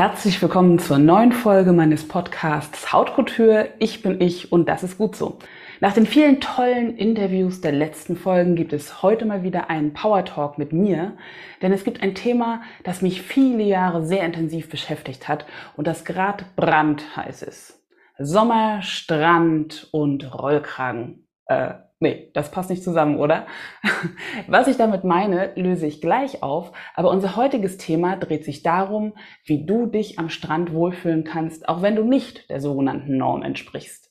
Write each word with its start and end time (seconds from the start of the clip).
Herzlich 0.00 0.40
willkommen 0.40 0.78
zur 0.78 0.96
neuen 0.96 1.30
Folge 1.30 1.74
meines 1.74 2.08
Podcasts 2.08 2.90
Hautkultur. 2.90 3.66
Ich 3.80 4.00
bin 4.00 4.18
ich 4.18 4.50
und 4.50 4.66
das 4.66 4.82
ist 4.82 4.96
gut 4.96 5.14
so. 5.14 5.38
Nach 5.80 5.92
den 5.92 6.06
vielen 6.06 6.40
tollen 6.40 6.96
Interviews 6.96 7.60
der 7.60 7.72
letzten 7.72 8.16
Folgen 8.16 8.56
gibt 8.56 8.72
es 8.72 9.02
heute 9.02 9.26
mal 9.26 9.42
wieder 9.42 9.68
einen 9.68 9.92
Power 9.92 10.24
Talk 10.24 10.56
mit 10.56 10.72
mir, 10.72 11.18
denn 11.60 11.70
es 11.70 11.84
gibt 11.84 12.02
ein 12.02 12.14
Thema, 12.14 12.62
das 12.82 13.02
mich 13.02 13.20
viele 13.20 13.62
Jahre 13.62 14.02
sehr 14.02 14.24
intensiv 14.24 14.70
beschäftigt 14.70 15.28
hat 15.28 15.44
und 15.76 15.86
das 15.86 16.06
gerade 16.06 16.46
brandheiß 16.56 17.42
ist. 17.42 17.78
Sommer, 18.18 18.80
Strand 18.80 19.86
und 19.92 20.32
Rollkragen. 20.32 21.26
Äh, 21.50 21.74
Nee, 22.02 22.30
das 22.32 22.50
passt 22.50 22.70
nicht 22.70 22.82
zusammen, 22.82 23.18
oder? 23.18 23.46
Was 24.46 24.68
ich 24.68 24.78
damit 24.78 25.04
meine, 25.04 25.52
löse 25.54 25.86
ich 25.86 26.00
gleich 26.00 26.42
auf, 26.42 26.72
aber 26.94 27.10
unser 27.10 27.36
heutiges 27.36 27.76
Thema 27.76 28.16
dreht 28.16 28.42
sich 28.42 28.62
darum, 28.62 29.12
wie 29.44 29.66
du 29.66 29.84
dich 29.84 30.18
am 30.18 30.30
Strand 30.30 30.72
wohlfühlen 30.72 31.24
kannst, 31.24 31.68
auch 31.68 31.82
wenn 31.82 31.96
du 31.96 32.02
nicht 32.02 32.48
der 32.48 32.62
sogenannten 32.62 33.18
Norm 33.18 33.42
entsprichst. 33.42 34.10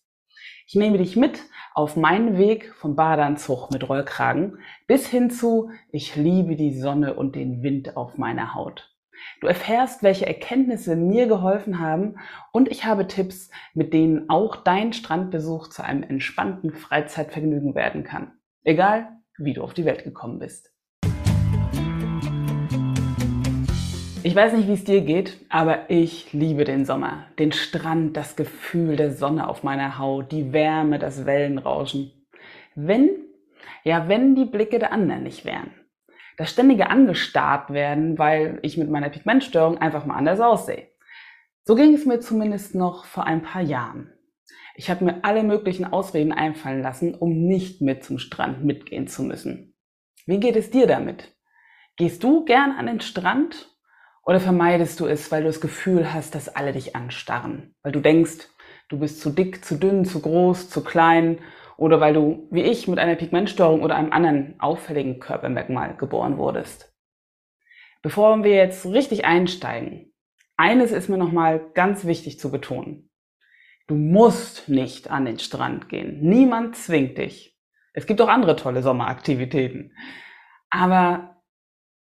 Ich 0.68 0.76
nehme 0.76 1.00
dich 1.00 1.16
mit 1.16 1.42
auf 1.74 1.96
meinen 1.96 2.38
Weg 2.38 2.76
vom 2.76 2.96
Badeanzug 2.96 3.72
mit 3.72 3.90
Rollkragen 3.90 4.60
bis 4.86 5.08
hin 5.08 5.32
zu 5.32 5.72
Ich 5.92 6.16
liebe 6.16 6.56
die 6.56 6.80
Sonne 6.80 7.16
und 7.16 7.36
den 7.36 7.64
Wind 7.64 7.98
auf 7.98 8.20
meiner 8.20 8.54
Haut. 8.54 8.96
Du 9.42 9.48
erfährst, 9.48 10.04
welche 10.04 10.26
Erkenntnisse 10.26 10.96
mir 10.96 11.28
geholfen 11.28 11.80
haben 11.80 12.16
und 12.52 12.70
ich 12.70 12.86
habe 12.86 13.08
Tipps, 13.08 13.50
mit 13.74 13.94
denen 13.94 14.30
auch 14.30 14.58
dein 14.58 14.94
Strandbesuch 14.94 15.70
zu 15.70 15.84
einem 15.84 16.04
entspannten 16.04 16.74
Freizeitvergnügen 16.74 17.76
werden 17.76 18.04
kann. 18.04 18.34
Egal, 18.64 19.08
wie 19.38 19.54
du 19.54 19.64
auf 19.64 19.74
die 19.74 19.86
Welt 19.86 20.04
gekommen 20.04 20.40
bist. 20.40 20.74
Ich 24.22 24.36
weiß 24.36 24.54
nicht, 24.54 24.68
wie 24.68 24.74
es 24.74 24.84
dir 24.84 25.02
geht, 25.02 25.46
aber 25.48 25.90
ich 25.90 26.34
liebe 26.34 26.66
den 26.66 26.84
Sommer. 26.84 27.28
Den 27.40 27.54
Strand, 27.54 28.18
das 28.18 28.36
Gefühl 28.36 28.98
der 28.98 29.14
Sonne 29.14 29.48
auf 29.48 29.64
meiner 29.64 29.98
Haut, 29.98 30.34
die 30.34 30.52
Wärme, 30.52 31.00
das 31.00 31.26
Wellenrauschen. 31.26 32.12
Wenn, 32.76 33.10
ja, 33.86 34.10
wenn 34.10 34.36
die 34.36 34.46
Blicke 34.46 34.78
der 34.78 34.92
anderen 34.92 35.24
nicht 35.24 35.46
wären 35.46 35.72
das 36.40 36.52
ständige 36.52 36.90
angestarrt 36.90 37.74
werden, 37.74 38.18
weil 38.18 38.60
ich 38.62 38.78
mit 38.78 38.90
meiner 38.90 39.10
Pigmentstörung 39.10 39.78
einfach 39.78 40.06
mal 40.06 40.16
anders 40.16 40.40
aussehe. 40.40 40.88
So 41.66 41.76
ging 41.76 41.94
es 41.94 42.06
mir 42.06 42.22
zumindest 42.22 42.76
noch 42.76 43.04
vor 43.04 43.26
ein 43.26 43.42
paar 43.42 43.62
Jahren. 43.62 44.14
Ich 44.74 44.90
habe 44.90 45.04
mir 45.04 45.26
alle 45.26 45.44
möglichen 45.44 45.84
Ausreden 45.84 46.32
einfallen 46.32 46.82
lassen, 46.82 47.14
um 47.14 47.46
nicht 47.46 47.82
mit 47.82 48.06
zum 48.06 48.20
Strand 48.20 48.64
mitgehen 48.64 49.06
zu 49.06 49.24
müssen. 49.24 49.76
Wie 50.28 50.40
geht 50.40 50.56
es 50.56 50.72
dir 50.72 50.88
damit? 50.88 51.36
Gehst 51.98 52.24
du 52.24 52.46
gern 52.46 52.72
an 52.72 52.86
den 52.86 53.02
Strand 53.02 53.76
oder 54.24 54.40
vermeidest 54.40 54.98
du 55.02 55.08
es, 55.08 55.34
weil 55.34 55.42
du 55.42 55.48
das 55.48 55.60
Gefühl 55.60 56.14
hast, 56.14 56.36
dass 56.36 56.48
alle 56.48 56.72
dich 56.72 56.96
anstarren? 56.96 57.76
Weil 57.84 57.92
du 57.92 58.00
denkst, 58.00 58.48
du 58.88 58.98
bist 58.98 59.20
zu 59.20 59.32
dick, 59.32 59.66
zu 59.66 59.76
dünn, 59.76 60.06
zu 60.06 60.22
groß, 60.22 60.70
zu 60.70 60.86
klein 60.86 61.40
oder 61.80 62.02
weil 62.02 62.14
du, 62.14 62.48
wie 62.52 62.62
ich, 62.62 62.88
mit 62.88 63.00
einer 63.00 63.16
Pigmentstörung 63.16 63.82
oder 63.82 63.96
einem 63.96 64.12
anderen 64.12 64.56
auffälligen 64.60 65.20
Körpermerkmal 65.20 65.96
geboren 65.96 66.38
wurdest. 66.38 66.94
Bevor 68.02 68.44
wir 68.44 68.56
jetzt 68.56 68.86
richtig 68.86 69.26
einsteigen, 69.26 70.14
eines 70.58 70.92
ist 70.92 71.10
mir 71.10 71.18
nochmal 71.18 71.62
ganz 71.74 72.06
wichtig 72.06 72.40
zu 72.40 72.52
betonen. 72.52 73.10
Du 73.88 73.96
musst 73.96 74.68
nicht 74.68 75.10
an 75.10 75.26
den 75.26 75.40
Strand 75.40 75.90
gehen. 75.90 76.20
Niemand 76.22 76.76
zwingt 76.76 77.18
dich. 77.18 77.58
Es 77.94 78.06
gibt 78.06 78.22
auch 78.22 78.28
andere 78.28 78.56
tolle 78.56 78.84
Sommeraktivitäten. 78.84 79.94
Aber 80.70 81.42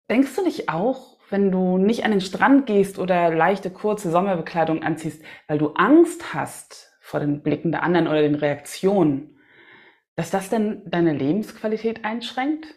denkst 0.10 0.36
du 0.36 0.44
nicht 0.44 0.70
auch, 0.70 1.18
wenn 1.30 1.50
du 1.50 1.78
nicht 1.78 2.04
an 2.04 2.12
den 2.12 2.22
Strand 2.22 2.66
gehst 2.68 3.00
oder 3.00 3.34
leichte 3.34 3.72
kurze 3.72 4.12
Sommerbekleidung 4.12 4.84
anziehst, 4.84 5.24
weil 5.48 5.58
du 5.58 5.70
Angst 5.70 6.34
hast 6.34 6.92
vor 7.00 7.22
den 7.22 7.42
Blicken 7.42 7.72
der 7.72 7.84
anderen 7.84 8.08
oder 8.08 8.22
den 8.22 8.36
Reaktionen, 8.36 9.38
dass 10.16 10.32
das 10.32 10.50
denn 10.50 10.82
deine 10.86 11.14
Lebensqualität 11.14 12.06
einschränkt? 12.06 12.68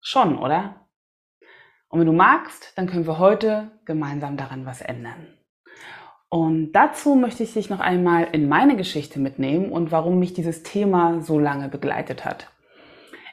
Schon, 0.00 0.38
oder? 0.38 0.88
Und 1.88 2.00
wenn 2.00 2.06
du 2.06 2.12
magst, 2.12 2.72
dann 2.76 2.86
können 2.86 3.06
wir 3.06 3.18
heute 3.18 3.70
gemeinsam 3.84 4.36
daran 4.36 4.64
was 4.64 4.80
ändern. 4.80 5.28
Und 6.30 6.72
dazu 6.72 7.14
möchte 7.14 7.42
ich 7.42 7.52
dich 7.52 7.68
noch 7.68 7.80
einmal 7.80 8.26
in 8.32 8.48
meine 8.48 8.76
Geschichte 8.76 9.20
mitnehmen 9.20 9.70
und 9.70 9.92
warum 9.92 10.18
mich 10.18 10.32
dieses 10.32 10.62
Thema 10.62 11.20
so 11.20 11.38
lange 11.38 11.68
begleitet 11.68 12.24
hat. 12.24 12.48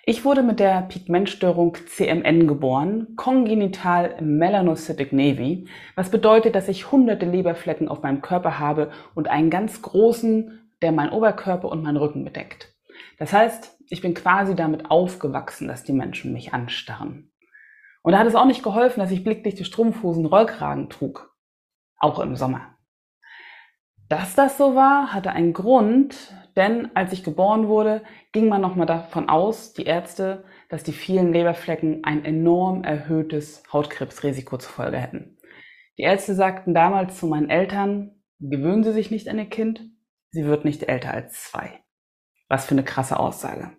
Ich 0.06 0.26
wurde 0.26 0.44
mit 0.44 0.60
der 0.60 0.82
Pigmentstörung 0.82 1.78
CMN 1.86 2.48
geboren, 2.48 3.16
kongenital 3.16 4.18
melanocytic 4.22 5.14
navy, 5.14 5.68
was 5.96 6.10
bedeutet, 6.10 6.56
dass 6.56 6.68
ich 6.68 6.92
hunderte 6.92 7.26
Leberflecken 7.26 7.88
auf 7.88 8.02
meinem 8.02 8.22
Körper 8.22 8.60
habe 8.60 8.92
und 9.16 9.30
einen 9.30 9.50
ganz 9.50 9.82
großen, 9.82 10.72
der 10.82 10.92
meinen 10.92 11.12
Oberkörper 11.12 11.70
und 11.70 11.84
meinen 11.84 11.98
Rücken 11.98 12.26
bedeckt. 12.26 12.69
Das 13.20 13.34
heißt, 13.34 13.78
ich 13.90 14.02
bin 14.02 14.14
quasi 14.14 14.56
damit 14.56 14.90
aufgewachsen, 14.90 15.68
dass 15.68 15.84
die 15.84 15.94
Menschen 15.94 16.34
mich 16.34 16.54
anstarren. 16.54 17.32
Und 18.02 18.14
da 18.14 18.20
hat 18.20 18.28
es 18.28 18.36
auch 18.36 18.46
nicht 18.46 18.64
geholfen, 18.64 19.02
dass 19.02 19.12
ich 19.12 19.26
blickdichte 19.26 19.66
Strumpfhosen 19.66 20.26
Rollkragen 20.26 20.90
trug. 20.90 21.36
Auch 21.98 22.20
im 22.20 22.38
Sommer. 22.38 22.78
Dass 24.08 24.36
das 24.36 24.58
so 24.58 24.74
war, 24.74 25.14
hatte 25.14 25.32
einen 25.32 25.54
Grund, 25.54 26.34
denn 26.56 26.90
als 26.96 27.12
ich 27.14 27.24
geboren 27.24 27.68
wurde, 27.68 28.02
ging 28.32 28.48
man 28.48 28.62
nochmal 28.62 28.88
davon 28.88 29.30
aus, 29.30 29.74
die 29.74 29.84
Ärzte, 29.84 30.46
dass 30.70 30.84
die 30.84 30.94
vielen 30.94 31.34
Leberflecken 31.34 32.04
ein 32.06 32.24
enorm 32.26 32.84
erhöhtes 32.84 33.64
Hautkrebsrisiko 33.72 34.58
zur 34.58 34.72
Folge 34.72 34.98
hätten. 34.98 35.38
Die 35.98 36.04
Ärzte 36.04 36.34
sagten 36.34 36.74
damals 36.74 37.20
zu 37.20 37.28
meinen 37.28 37.50
Eltern, 37.50 38.24
gewöhnen 38.40 38.84
Sie 38.84 38.94
sich 38.94 39.12
nicht 39.12 39.28
an 39.28 39.38
Ihr 39.38 39.50
Kind, 39.50 39.82
sie 40.32 40.46
wird 40.46 40.64
nicht 40.64 40.84
älter 40.84 41.14
als 41.14 41.44
zwei. 41.44 41.84
Was 42.50 42.66
für 42.66 42.72
eine 42.72 42.84
krasse 42.84 43.18
Aussage. 43.18 43.72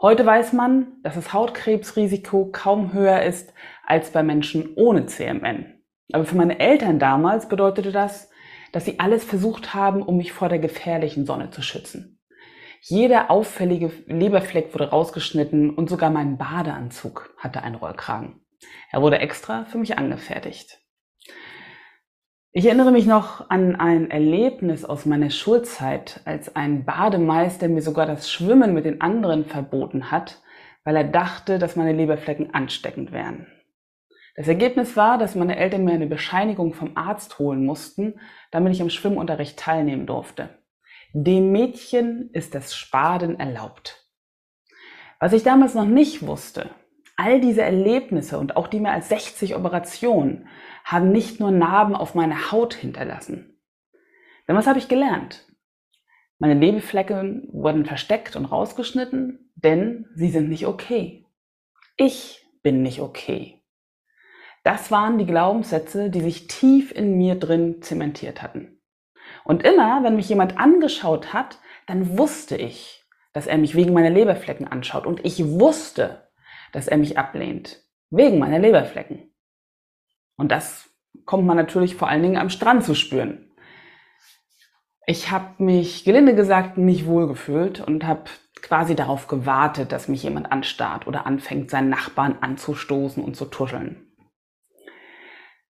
Heute 0.00 0.24
weiß 0.24 0.52
man, 0.52 1.02
dass 1.02 1.14
das 1.14 1.32
Hautkrebsrisiko 1.32 2.50
kaum 2.52 2.92
höher 2.92 3.22
ist 3.22 3.54
als 3.84 4.10
bei 4.10 4.22
Menschen 4.22 4.74
ohne 4.76 5.06
CMN. 5.06 5.82
Aber 6.12 6.24
für 6.24 6.36
meine 6.36 6.60
Eltern 6.60 6.98
damals 6.98 7.48
bedeutete 7.48 7.90
das, 7.92 8.30
dass 8.72 8.84
sie 8.84 9.00
alles 9.00 9.24
versucht 9.24 9.74
haben, 9.74 10.02
um 10.02 10.18
mich 10.18 10.32
vor 10.32 10.48
der 10.50 10.58
gefährlichen 10.58 11.24
Sonne 11.24 11.50
zu 11.50 11.62
schützen. 11.62 12.20
Jeder 12.82 13.30
auffällige 13.30 13.90
Leberfleck 14.06 14.74
wurde 14.74 14.90
rausgeschnitten 14.90 15.70
und 15.70 15.88
sogar 15.88 16.10
mein 16.10 16.36
Badeanzug 16.36 17.34
hatte 17.38 17.62
einen 17.62 17.74
Rollkragen. 17.74 18.44
Er 18.92 19.02
wurde 19.02 19.18
extra 19.18 19.64
für 19.64 19.78
mich 19.78 19.98
angefertigt. 19.98 20.85
Ich 22.58 22.64
erinnere 22.64 22.90
mich 22.90 23.04
noch 23.04 23.50
an 23.50 23.76
ein 23.76 24.10
Erlebnis 24.10 24.86
aus 24.86 25.04
meiner 25.04 25.28
Schulzeit, 25.28 26.22
als 26.24 26.56
ein 26.56 26.86
Bademeister 26.86 27.68
mir 27.68 27.82
sogar 27.82 28.06
das 28.06 28.30
Schwimmen 28.32 28.72
mit 28.72 28.86
den 28.86 29.02
anderen 29.02 29.44
verboten 29.44 30.10
hat, 30.10 30.40
weil 30.82 30.96
er 30.96 31.04
dachte, 31.04 31.58
dass 31.58 31.76
meine 31.76 31.92
Leberflecken 31.92 32.54
ansteckend 32.54 33.12
wären. 33.12 33.46
Das 34.36 34.48
Ergebnis 34.48 34.96
war, 34.96 35.18
dass 35.18 35.34
meine 35.34 35.58
Eltern 35.58 35.84
mir 35.84 35.92
eine 35.92 36.06
Bescheinigung 36.06 36.72
vom 36.72 36.96
Arzt 36.96 37.38
holen 37.38 37.66
mussten, 37.66 38.20
damit 38.50 38.72
ich 38.72 38.80
am 38.80 38.88
Schwimmunterricht 38.88 39.58
teilnehmen 39.58 40.06
durfte. 40.06 40.48
Dem 41.12 41.52
Mädchen 41.52 42.30
ist 42.32 42.54
das 42.54 42.74
Spaden 42.74 43.38
erlaubt. 43.38 44.08
Was 45.20 45.34
ich 45.34 45.42
damals 45.42 45.74
noch 45.74 45.84
nicht 45.84 46.26
wusste, 46.26 46.70
all 47.16 47.40
diese 47.40 47.62
Erlebnisse 47.62 48.38
und 48.38 48.56
auch 48.56 48.68
die 48.68 48.80
mehr 48.80 48.92
als 48.92 49.08
60 49.08 49.56
Operationen 49.56 50.48
haben 50.84 51.10
nicht 51.10 51.40
nur 51.40 51.50
Narben 51.50 51.96
auf 51.96 52.14
meiner 52.14 52.52
Haut 52.52 52.74
hinterlassen. 52.74 53.58
Denn 54.46 54.56
was 54.56 54.66
habe 54.66 54.78
ich 54.78 54.88
gelernt? 54.88 55.46
Meine 56.38 56.54
Leberflecken 56.54 57.48
wurden 57.52 57.86
versteckt 57.86 58.36
und 58.36 58.44
rausgeschnitten 58.44 59.46
denn 59.56 60.06
sie 60.14 60.28
sind 60.28 60.48
nicht 60.48 60.66
okay. 60.66 61.26
Ich 61.96 62.46
bin 62.62 62.82
nicht 62.82 63.00
okay. 63.00 63.62
Das 64.62 64.90
waren 64.90 65.18
die 65.18 65.26
Glaubenssätze, 65.26 66.10
die 66.10 66.20
sich 66.20 66.46
tief 66.46 66.92
in 66.92 67.16
mir 67.16 67.36
drin 67.36 67.80
zementiert 67.82 68.42
hatten. 68.42 68.80
Und 69.44 69.64
immer, 69.64 70.04
wenn 70.04 70.16
mich 70.16 70.28
jemand 70.28 70.58
angeschaut 70.58 71.32
hat, 71.32 71.58
dann 71.86 72.18
wusste 72.18 72.56
ich, 72.56 73.04
dass 73.32 73.46
er 73.46 73.58
mich 73.58 73.74
wegen 73.74 73.92
meiner 73.92 74.10
Leberflecken 74.10 74.68
anschaut. 74.68 75.06
Und 75.06 75.24
ich 75.24 75.44
wusste, 75.44 76.25
dass 76.76 76.88
er 76.88 76.98
mich 76.98 77.16
ablehnt. 77.16 77.82
Wegen 78.10 78.38
meiner 78.38 78.58
Leberflecken. 78.58 79.34
Und 80.36 80.52
das 80.52 80.90
kommt 81.24 81.46
man 81.46 81.56
natürlich 81.56 81.96
vor 81.96 82.08
allen 82.08 82.22
Dingen 82.22 82.36
am 82.36 82.50
Strand 82.50 82.84
zu 82.84 82.94
spüren. 82.94 83.50
Ich 85.06 85.30
habe 85.30 85.62
mich, 85.64 86.04
gelinde 86.04 86.34
gesagt, 86.34 86.76
nicht 86.76 87.06
wohlgefühlt 87.06 87.80
und 87.80 88.04
habe 88.04 88.24
quasi 88.60 88.94
darauf 88.94 89.26
gewartet, 89.26 89.90
dass 89.90 90.08
mich 90.08 90.22
jemand 90.22 90.52
anstarrt 90.52 91.06
oder 91.06 91.24
anfängt, 91.24 91.70
seinen 91.70 91.88
Nachbarn 91.88 92.36
anzustoßen 92.42 93.24
und 93.24 93.36
zu 93.36 93.46
tuscheln. 93.46 94.12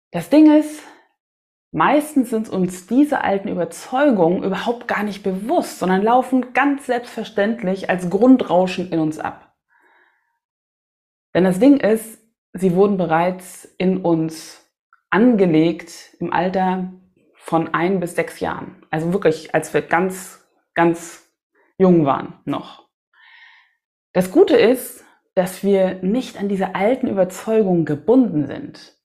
Das 0.09 0.31
Ding 0.31 0.51
ist, 0.51 0.81
meistens 1.71 2.31
sind 2.31 2.49
uns 2.49 2.87
diese 2.87 3.23
alten 3.23 3.49
Überzeugungen 3.49 4.43
überhaupt 4.43 4.87
gar 4.87 5.03
nicht 5.03 5.21
bewusst, 5.21 5.77
sondern 5.77 6.01
laufen 6.01 6.53
ganz 6.53 6.87
selbstverständlich 6.87 7.87
als 7.87 8.09
Grundrauschen 8.09 8.91
in 8.91 8.99
uns 8.99 9.19
ab. 9.19 9.46
Denn 11.37 11.43
das 11.43 11.59
Ding 11.59 11.79
ist, 11.79 12.17
sie 12.53 12.73
wurden 12.73 12.97
bereits 12.97 13.65
in 13.77 13.97
uns 13.97 14.67
angelegt 15.11 16.15
im 16.19 16.33
Alter 16.33 16.91
von 17.35 17.75
ein 17.75 17.99
bis 17.99 18.15
sechs 18.15 18.39
Jahren. 18.39 18.83
Also 18.89 19.13
wirklich, 19.13 19.53
als 19.53 19.71
wir 19.71 19.83
ganz, 19.83 20.43
ganz 20.73 21.31
jung 21.77 22.07
waren 22.07 22.39
noch. 22.45 22.89
Das 24.13 24.31
Gute 24.31 24.57
ist, 24.57 25.05
dass 25.35 25.63
wir 25.63 26.01
nicht 26.01 26.39
an 26.39 26.49
diese 26.49 26.73
alten 26.73 27.05
Überzeugungen 27.05 27.85
gebunden 27.85 28.47
sind. 28.47 28.97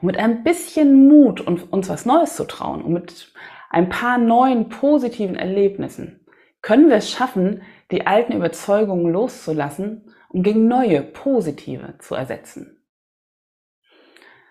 Und 0.00 0.06
mit 0.06 0.16
ein 0.16 0.44
bisschen 0.44 1.06
Mut 1.06 1.42
und 1.42 1.70
uns 1.70 1.90
was 1.90 2.06
Neues 2.06 2.34
zu 2.34 2.46
trauen 2.46 2.80
und 2.80 2.94
mit 2.94 3.34
ein 3.68 3.90
paar 3.90 4.16
neuen 4.16 4.70
positiven 4.70 5.36
Erlebnissen 5.36 6.26
können 6.62 6.88
wir 6.88 6.96
es 6.96 7.10
schaffen, 7.10 7.60
die 7.90 8.06
alten 8.06 8.32
Überzeugungen 8.32 9.12
loszulassen 9.12 10.14
und 10.28 10.42
gegen 10.42 10.68
neue 10.68 11.02
positive 11.02 11.96
zu 11.98 12.14
ersetzen. 12.14 12.84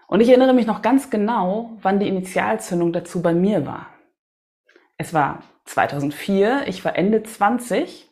Und 0.07 0.21
ich 0.21 0.29
erinnere 0.29 0.53
mich 0.53 0.67
noch 0.67 0.81
ganz 0.81 1.09
genau, 1.09 1.77
wann 1.81 1.99
die 1.99 2.07
Initialzündung 2.07 2.93
dazu 2.93 3.21
bei 3.21 3.33
mir 3.33 3.65
war. 3.65 3.87
Es 4.97 5.13
war 5.13 5.43
2004, 5.65 6.67
ich 6.67 6.83
war 6.85 6.95
Ende 6.95 7.23
20 7.23 8.09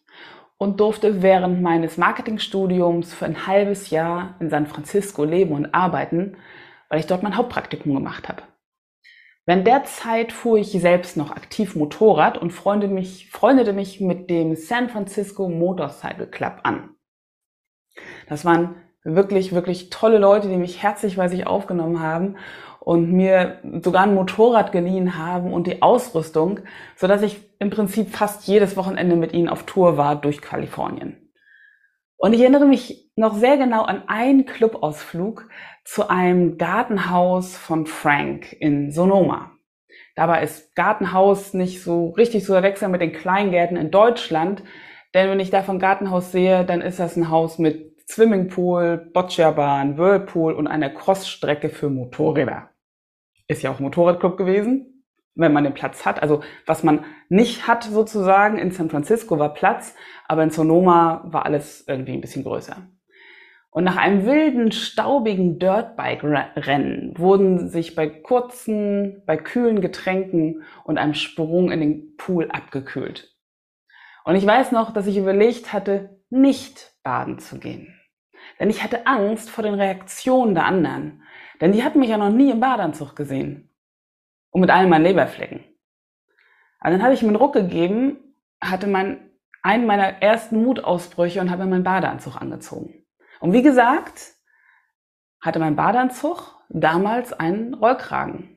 und 0.58 0.80
durfte 0.80 1.22
während 1.22 1.62
meines 1.62 1.98
Marketingstudiums 1.98 3.14
für 3.14 3.26
ein 3.26 3.48
halbes 3.48 3.90
Jahr 3.90 4.36
in 4.40 4.50
San 4.50 4.68
Francisco 4.68 5.24
leben 5.24 5.54
und 5.54 5.74
arbeiten 5.74 6.38
weil 6.90 7.00
ich 7.00 7.08
dort 7.08 7.24
mein 7.24 7.36
Hauptpraktikum 7.36 7.94
gemacht 7.94 8.30
habe. 8.30 8.44
Während 9.46 9.68
der 9.68 9.84
Zeit 9.84 10.32
fuhr 10.32 10.58
ich 10.58 10.72
selbst 10.72 11.18
noch 11.18 11.32
aktiv 11.32 11.76
Motorrad 11.76 12.38
und 12.38 12.52
freundete 12.52 12.94
mich, 12.94 13.30
freundete 13.30 13.74
mich 13.74 14.02
mit 14.02 14.30
dem 14.30 14.56
San 14.56 14.90
Francisco 14.90 15.48
Motorcycle 15.48 16.28
Club 16.28 16.62
an. 16.64 16.95
Das 18.28 18.46
waren 18.46 18.76
wirklich, 19.04 19.54
wirklich 19.54 19.90
tolle 19.90 20.18
Leute, 20.18 20.48
die 20.48 20.58
mich 20.58 20.82
herzlich 20.82 21.18
bei 21.18 21.28
sich 21.28 21.48
aufgenommen 21.48 22.02
haben 22.02 22.38
und 22.80 23.12
mir 23.12 23.60
sogar 23.84 24.04
ein 24.04 24.16
Motorrad 24.16 24.72
geliehen 24.72 25.18
haben 25.18 25.54
und 25.54 25.68
die 25.68 25.82
Ausrüstung, 25.82 26.60
so 26.96 27.08
dass 27.08 27.22
ich 27.22 27.40
im 27.60 27.70
Prinzip 27.70 28.10
fast 28.10 28.48
jedes 28.48 28.78
Wochenende 28.78 29.16
mit 29.16 29.34
ihnen 29.34 29.50
auf 29.50 29.64
Tour 29.64 29.98
war 29.98 30.16
durch 30.16 30.42
Kalifornien. 30.42 31.32
Und 32.18 32.34
ich 32.34 32.42
erinnere 32.42 32.66
mich 32.66 33.12
noch 33.16 33.36
sehr 33.36 33.58
genau 33.58 33.84
an 33.84 34.04
einen 34.08 34.46
Clubausflug 34.46 35.48
zu 35.84 36.10
einem 36.10 36.58
Gartenhaus 36.58 37.58
von 37.58 37.86
Frank 37.86 38.54
in 38.54 38.92
Sonoma. 38.92 39.52
Dabei 40.16 40.44
ist 40.44 40.76
Gartenhaus 40.76 41.54
nicht 41.54 41.84
so 41.84 42.10
richtig 42.12 42.46
zu 42.46 42.54
verwechseln 42.54 42.92
mit 42.92 43.02
den 43.02 43.14
Kleingärten 43.14 43.78
in 43.78 43.92
Deutschland. 43.92 44.64
Denn 45.16 45.30
wenn 45.32 45.40
ich 45.40 45.50
da 45.50 45.64
von 45.64 45.80
Gartenhaus 45.80 46.32
sehe, 46.32 46.64
dann 46.64 46.82
ist 46.82 47.00
das 47.00 47.16
ein 47.16 47.32
Haus 47.32 47.58
mit 47.58 47.96
Swimmingpool, 48.08 49.10
Bocciabahn, 49.12 49.98
Whirlpool 49.98 50.54
und 50.54 50.68
einer 50.68 50.92
Crossstrecke 50.92 51.70
für 51.70 51.90
Motorräder. 51.90 52.70
Ist 53.48 53.64
ja 53.64 53.72
auch 53.72 53.80
Motorradclub 53.80 54.38
gewesen 54.38 54.92
wenn 55.36 55.54
man 55.54 55.64
den 55.64 55.74
Platz 55.74 56.06
hat. 56.06 56.22
Also 56.22 56.42
was 56.66 56.84
man 56.84 57.06
nicht 57.30 57.68
hat 57.68 57.84
sozusagen 57.84 58.58
in 58.58 58.72
San 58.72 58.90
Francisco 58.90 59.38
war 59.38 59.54
Platz, 59.54 59.96
aber 60.28 60.44
in 60.44 60.50
Sonoma 60.50 61.26
war 61.28 61.46
alles 61.46 61.86
irgendwie 61.88 62.14
ein 62.14 62.22
bisschen 62.22 62.44
größer. 62.44 62.88
Und 63.70 63.84
nach 63.84 63.98
einem 63.98 64.26
wilden, 64.26 64.72
staubigen 64.72 65.60
Dirtbike-Rennen 65.60 67.14
wurden 67.18 67.68
sich 67.68 67.94
bei 67.94 68.08
kurzen, 68.08 69.22
bei 69.26 69.36
kühlen 69.36 69.82
Getränken 69.82 70.64
und 70.86 70.98
einem 70.98 71.14
Sprung 71.14 71.72
in 71.72 71.82
den 71.82 72.16
Pool 72.16 72.50
abgekühlt. 72.50 73.35
Und 74.26 74.36
ich 74.36 74.46
weiß 74.46 74.72
noch, 74.72 74.92
dass 74.92 75.08
ich 75.08 75.18
überlegt 75.18 75.72
hatte, 75.72 76.20
nicht 76.30 76.94
baden 77.04 77.40
zu 77.40 77.60
gehen. 77.60 78.00
Denn 78.60 78.70
ich 78.70 78.84
hatte 78.84 79.06
Angst 79.06 79.50
vor 79.50 79.64
den 79.64 79.76
Reaktionen 79.76 80.56
der 80.56 80.66
anderen. 80.66 81.24
Denn 81.62 81.72
die 81.72 81.84
hatten 81.84 82.00
mich 82.00 82.10
ja 82.10 82.18
noch 82.18 82.32
nie 82.32 82.52
im 82.52 82.60
Badeanzug 82.60 83.16
gesehen 83.16 83.70
und 84.50 84.62
mit 84.62 84.72
allen 84.72 84.90
meinen 84.90 85.04
Leberflecken. 85.04 85.64
Also 86.80 86.98
dann 86.98 87.04
habe 87.04 87.14
ich 87.14 87.22
mir 87.22 87.30
einen 87.30 87.38
Ruck 87.38 87.54
gegeben, 87.54 88.18
hatte 88.60 88.88
mein, 88.88 89.30
einen 89.62 89.86
meiner 89.86 90.22
ersten 90.22 90.64
Mutausbrüche 90.64 91.40
und 91.40 91.52
habe 91.52 91.64
mir 91.64 91.70
meinen 91.70 91.84
Badeanzug 91.84 92.36
angezogen. 92.36 93.06
Und 93.40 93.54
wie 93.54 93.62
gesagt, 93.62 94.34
hatte 95.40 95.60
mein 95.60 95.76
Badeanzug 95.76 96.64
damals 96.70 97.32
einen 97.32 97.76
Rollkragen. 97.76 98.55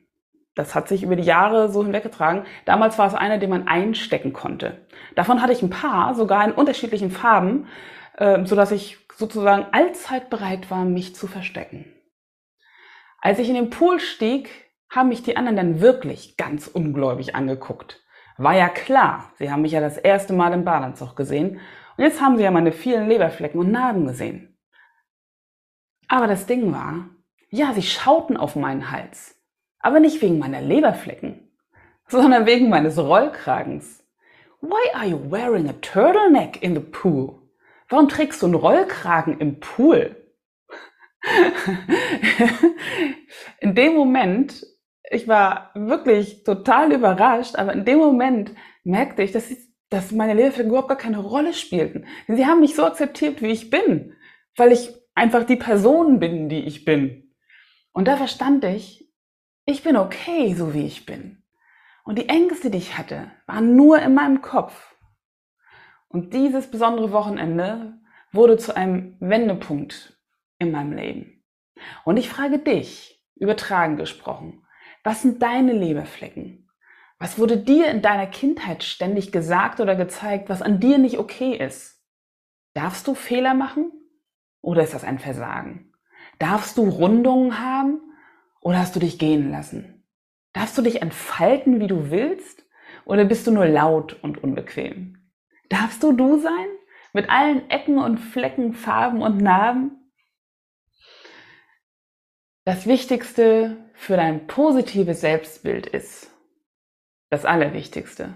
Das 0.59 0.75
hat 0.75 0.89
sich 0.89 1.05
über 1.05 1.15
die 1.15 1.23
Jahre 1.23 1.69
so 1.69 1.85
hinweggetragen. 1.85 2.43
Damals 2.65 2.99
war 2.99 3.07
es 3.07 3.15
einer, 3.15 3.39
den 3.39 3.49
man 3.49 3.69
einstecken 3.69 4.33
konnte. 4.33 4.85
Davon 5.15 5.41
hatte 5.41 5.53
ich 5.53 5.63
ein 5.63 5.71
paar, 5.71 6.17
sogar 6.17 6.45
in 6.45 6.51
unterschiedlichen 6.51 7.13
Farben, 7.13 7.69
äh, 8.17 8.45
so 8.45 8.57
dass 8.57 8.73
ich 8.73 8.99
sozusagen 9.15 9.67
allzeit 9.71 10.31
bereit 10.31 10.69
war, 10.69 10.85
mich 10.85 11.15
zu 11.15 11.29
verstecken. 11.29 11.85
Als 13.21 13.39
ich 13.39 13.49
in 13.49 13.55
den 13.55 13.71
Pool 13.71 14.01
stieg, 14.01 14.51
haben 14.91 15.11
mich 15.11 15.23
die 15.23 15.37
anderen 15.37 15.57
dann 15.57 15.81
wirklich 15.81 16.37
ganz 16.37 16.67
ungläubig 16.67 17.37
angeguckt. 17.37 18.03
War 18.37 18.57
ja 18.57 18.69
klar, 18.69 19.31
sie 19.39 19.53
haben 19.53 19.63
mich 19.63 19.71
ja 19.71 19.81
das 19.81 19.97
erste 19.97 20.33
Mal 20.33 20.53
im 20.53 20.65
Badeanzug 20.65 21.15
gesehen 21.15 21.61
und 21.97 22.03
jetzt 22.03 22.21
haben 22.21 22.37
sie 22.37 22.43
ja 22.43 22.51
meine 22.51 22.73
vielen 22.73 23.07
Leberflecken 23.07 23.61
und 23.61 23.71
Narben 23.71 24.09
gesehen. 24.09 24.59
Aber 26.09 26.27
das 26.27 26.47
Ding 26.47 26.73
war, 26.73 27.11
ja, 27.49 27.73
sie 27.75 27.83
schauten 27.83 28.37
auf 28.37 28.57
meinen 28.57 28.91
Hals, 28.91 29.38
aber 29.81 30.01
nicht 30.01 30.21
wegen 30.23 30.39
meiner 30.39 30.61
Leberflecken, 30.61 31.49
sondern 32.09 32.47
wegen 32.47 32.69
meines 32.69 32.99
Rollkragens. 32.99 34.05
Why 34.61 34.95
are 34.95 35.07
you 35.07 35.31
wearing 35.31 35.69
a 35.69 35.75
turtleneck 35.75 36.63
in 36.63 36.75
the 36.75 36.81
pool? 36.81 37.43
Warum 37.89 38.09
trägst 38.09 38.43
du 38.43 38.47
einen 38.47 38.55
Rollkragen 38.55 39.39
im 39.39 39.61
Pool? 39.61 40.17
in 43.61 43.75
dem 43.75 43.95
Moment 43.95 44.65
ich 45.11 45.29
war 45.29 45.71
wirklich 45.75 46.45
total 46.45 46.93
überrascht, 46.93 47.57
aber 47.57 47.73
in 47.73 47.85
dem 47.85 47.99
Moment 47.99 48.53
merkte 48.85 49.23
ich, 49.23 49.33
dass, 49.33 49.51
ich, 49.51 49.59
dass 49.91 50.13
meine 50.13 50.35
Lehrerflecken 50.35 50.71
überhaupt 50.71 50.89
gar 50.89 50.99
keine 50.99 51.19
Rolle 51.19 51.55
spielten. 51.55 52.07
Sie 52.27 52.47
haben 52.47 52.61
mich 52.61 52.75
so 52.75 52.85
akzeptiert, 52.85 53.43
wie 53.43 53.51
ich 53.51 53.71
bin, 53.71 54.15
weil 54.57 54.73
ich 54.73 54.91
einfach 55.15 55.45
die 55.45 55.57
Person 55.57 56.19
bin, 56.19 56.49
die 56.49 56.65
ich 56.65 56.85
bin. 56.85 57.35
Und 57.93 58.07
da 58.09 58.17
verstand 58.17 58.65
ich, 58.65 59.08
ich 59.69 59.83
bin 59.83 59.99
okay, 59.99 60.55
so 60.55 60.73
wie 60.73 60.87
ich 60.87 61.05
bin. 61.05 61.43
Und 62.03 62.19
die 62.19 62.31
Ängste, 62.31 62.71
die 62.71 62.79
ich 62.79 62.97
hatte, 62.97 63.31
waren 63.47 63.77
nur 63.77 64.01
in 64.01 64.15
meinem 64.15 64.41
Kopf. 64.41 64.97
Und 66.09 66.33
dieses 66.33 66.71
besondere 66.71 67.13
Wochenende 67.13 68.01
wurde 68.33 68.57
zu 68.57 68.75
einem 68.75 69.17
Wendepunkt 69.21 70.19
in 70.59 70.71
meinem 70.71 70.93
Leben. 70.93 71.45
Und 72.05 72.17
ich 72.17 72.31
frage 72.31 72.59
dich, 72.59 73.23
übertragen 73.37 73.99
gesprochen, 73.99 74.65
was 75.05 75.21
sind 75.21 75.43
deine 75.43 75.75
Leberflecken? 75.75 76.71
Was 77.19 77.39
wurde 77.39 77.59
dir 77.59 77.91
in 77.91 78.01
deiner 78.01 78.27
Kindheit 78.27 78.85
ständig 78.85 79.33
gesagt 79.33 79.81
oder 79.81 79.97
gezeigt, 79.97 80.49
was 80.49 80.63
an 80.63 80.81
dir 80.81 80.97
nicht 80.97 81.19
okay 81.19 81.55
ist? 81.55 82.03
Darfst 82.73 83.07
du 83.07 83.15
Fehler 83.15 83.53
machen? 83.53 83.93
Oder 84.63 84.83
ist 84.83 84.95
das 84.95 85.05
ein 85.05 85.19
Versagen? 85.19 85.93
Darfst 86.39 86.79
du 86.79 86.89
Rundungen 86.89 87.61
haben? 87.61 88.08
Oder 88.69 88.81
hast 88.81 88.95
du 88.95 89.01
dich 89.01 89.19
gehen 89.19 89.51
lassen? 89.51 90.05
Darfst 90.53 90.77
du 90.77 90.83
dich 90.83 91.01
entfalten, 91.01 91.81
wie 91.81 91.87
du 91.87 92.11
willst? 92.11 92.67
Oder 93.07 93.25
bist 93.25 93.47
du 93.47 93.51
nur 93.51 93.65
laut 93.65 94.23
und 94.23 94.45
unbequem? 94.45 95.31
Darfst 95.71 96.03
du 96.03 96.13
du 96.13 96.39
sein? 96.39 96.67
Mit 97.15 97.31
allen 97.31 97.71
Ecken 97.71 97.97
und 97.97 98.19
Flecken, 98.19 98.75
Farben 98.75 99.23
und 99.23 99.39
Narben? 99.39 100.13
Das 102.67 102.87
Wichtigste 102.87 103.79
für 103.95 104.19
dein 104.19 104.47
positives 104.47 105.23
Selbstbild 105.23 105.87
ist, 105.87 106.31
das 107.31 107.47
Allerwichtigste, 107.47 108.35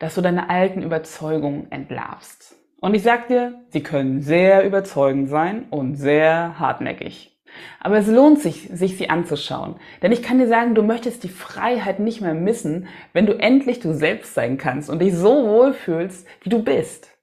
dass 0.00 0.16
du 0.16 0.20
deine 0.20 0.50
alten 0.50 0.82
Überzeugungen 0.82 1.70
entlarvst. 1.70 2.56
Und 2.80 2.94
ich 2.94 3.04
sag 3.04 3.28
dir, 3.28 3.64
sie 3.68 3.84
können 3.84 4.20
sehr 4.20 4.66
überzeugend 4.66 5.28
sein 5.28 5.68
und 5.70 5.94
sehr 5.94 6.58
hartnäckig. 6.58 7.29
Aber 7.80 7.98
es 7.98 8.06
lohnt 8.06 8.40
sich, 8.40 8.68
sich 8.72 8.96
sie 8.96 9.10
anzuschauen. 9.10 9.76
Denn 10.02 10.12
ich 10.12 10.22
kann 10.22 10.38
dir 10.38 10.48
sagen, 10.48 10.74
du 10.74 10.82
möchtest 10.82 11.24
die 11.24 11.28
Freiheit 11.28 12.00
nicht 12.00 12.20
mehr 12.20 12.34
missen, 12.34 12.88
wenn 13.12 13.26
du 13.26 13.32
endlich 13.32 13.80
du 13.80 13.92
selbst 13.92 14.34
sein 14.34 14.58
kannst 14.58 14.90
und 14.90 15.00
dich 15.00 15.14
so 15.14 15.46
wohl 15.46 15.72
fühlst, 15.72 16.26
wie 16.42 16.50
du 16.50 16.62
bist. 16.62 17.16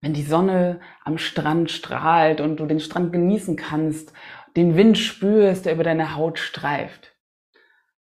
Wenn 0.00 0.12
die 0.12 0.22
Sonne 0.22 0.80
am 1.04 1.18
Strand 1.18 1.70
strahlt 1.70 2.40
und 2.40 2.58
du 2.58 2.66
den 2.66 2.80
Strand 2.80 3.12
genießen 3.12 3.56
kannst, 3.56 4.12
den 4.56 4.76
Wind 4.76 4.98
spürst, 4.98 5.66
der 5.66 5.74
über 5.74 5.84
deine 5.84 6.16
Haut 6.16 6.38
streift. 6.38 7.14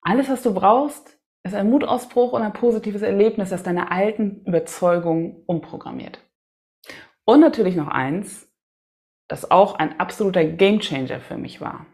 Alles, 0.01 0.29
was 0.29 0.41
du 0.41 0.53
brauchst, 0.53 1.17
ist 1.43 1.55
ein 1.55 1.69
Mutausbruch 1.69 2.33
und 2.33 2.41
ein 2.41 2.53
positives 2.53 3.01
Erlebnis, 3.01 3.49
das 3.49 3.63
deine 3.63 3.91
alten 3.91 4.43
Überzeugungen 4.45 5.43
umprogrammiert. 5.45 6.19
Und 7.25 7.39
natürlich 7.39 7.75
noch 7.75 7.87
eins, 7.87 8.50
das 9.31 9.49
auch 9.49 9.75
ein 9.75 9.97
absoluter 9.97 10.43
Gamechanger 10.43 11.21
für 11.21 11.37
mich 11.37 11.61
war. 11.61 11.85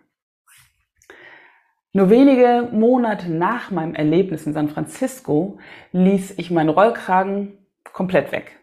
Nur 1.94 2.10
wenige 2.10 2.68
Monate 2.72 3.30
nach 3.30 3.70
meinem 3.70 3.94
Erlebnis 3.94 4.48
in 4.48 4.54
San 4.54 4.70
Francisco 4.70 5.60
ließ 5.92 6.40
ich 6.40 6.50
meinen 6.50 6.70
Rollkragen 6.70 7.60
komplett 7.94 8.32
weg. 8.32 8.60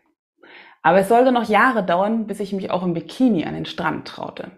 Aber 0.83 0.99
es 0.99 1.09
sollte 1.09 1.31
noch 1.31 1.49
Jahre 1.49 1.85
dauern, 1.85 2.27
bis 2.27 2.41
ich 2.41 2.53
mich 2.53 2.73
auch 2.73 2.83
im 2.83 2.95
Bikini 2.95 3.45
an 3.45 3.55
den 3.55 3.65
Strand 3.65 4.09
traute. 4.09 4.51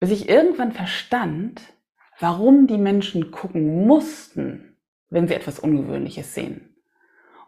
Bis 0.00 0.10
ich 0.10 0.28
irgendwann 0.28 0.72
verstand, 0.72 1.60
warum 2.18 2.66
die 2.66 2.78
Menschen 2.78 3.32
gucken 3.32 3.86
mussten, 3.86 4.78
wenn 5.10 5.28
sie 5.28 5.34
etwas 5.34 5.58
Ungewöhnliches 5.58 6.34
sehen. 6.34 6.74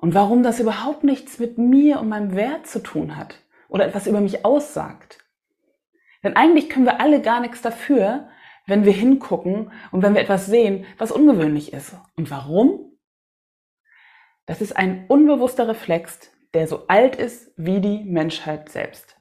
Und 0.01 0.15
warum 0.15 0.43
das 0.43 0.61
überhaupt 0.61 1.03
nichts 1.03 1.39
mit 1.39 1.57
mir 1.57 1.99
und 1.99 2.11
meinem 2.11 2.37
Wert 2.37 2.67
zu 2.67 2.83
tun 2.83 3.17
hat 3.17 3.41
oder 3.69 3.87
etwas 3.87 4.07
über 4.07 4.21
mich 4.21 4.45
aussagt. 4.45 5.19
Denn 6.25 6.37
eigentlich 6.37 6.69
können 6.69 6.87
wir 6.87 7.01
alle 7.01 7.23
gar 7.23 7.41
nichts 7.41 7.63
dafür, 7.63 8.29
wenn 8.67 8.85
wir 8.85 8.93
hingucken 8.93 9.73
und 9.93 10.03
wenn 10.03 10.15
wir 10.15 10.21
etwas 10.21 10.47
sehen, 10.47 10.85
was 10.99 11.13
ungewöhnlich 11.13 11.73
ist. 11.73 11.95
Und 12.17 12.31
warum? 12.31 12.99
Das 14.47 14.61
ist 14.61 14.77
ein 14.77 15.07
unbewusster 15.09 15.69
Reflex, 15.69 16.33
der 16.55 16.67
so 16.67 16.87
alt 16.89 17.17
ist 17.17 17.53
wie 17.57 17.81
die 17.81 18.05
Menschheit 18.05 18.69
selbst. 18.69 19.17